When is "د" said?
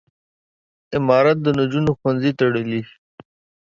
1.43-1.47